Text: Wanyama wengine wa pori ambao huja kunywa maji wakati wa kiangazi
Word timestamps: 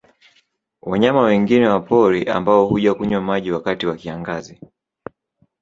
Wanyama 0.81 1.21
wengine 1.21 1.67
wa 1.67 1.79
pori 1.79 2.23
ambao 2.29 2.67
huja 2.67 2.93
kunywa 2.93 3.21
maji 3.21 3.51
wakati 3.51 3.85
wa 3.87 3.95
kiangazi 3.95 4.59